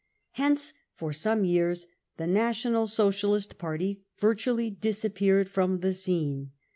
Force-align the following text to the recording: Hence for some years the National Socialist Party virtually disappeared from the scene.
Hence 0.31 0.73
for 0.95 1.13
some 1.13 1.45
years 1.45 1.85
the 2.17 2.25
National 2.25 2.87
Socialist 2.87 3.59
Party 3.59 4.01
virtually 4.17 4.71
disappeared 4.71 5.47
from 5.47 5.81
the 5.81 5.93
scene. 5.93 6.53